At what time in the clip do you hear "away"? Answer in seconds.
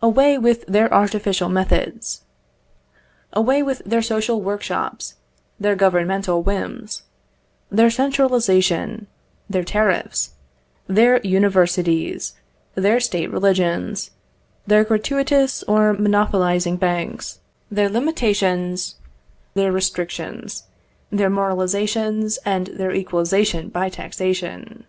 0.00-0.38, 3.32-3.64